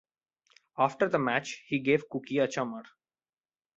[0.79, 2.85] After the match he gave Cookie a "Chummer".